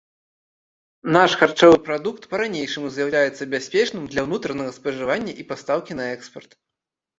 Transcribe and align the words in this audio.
Наш 1.15 1.31
харчовы 1.41 1.75
прадукт 1.89 2.25
па-ранейшаму 2.31 2.87
з'яўляецца 2.97 3.49
бяспечным 3.53 4.03
для 4.15 4.21
ўнутранага 4.29 4.75
спажывання 4.81 5.39
і 5.45 5.49
пастаўкі 5.55 5.93
на 6.03 6.11
экспарт. 6.19 6.61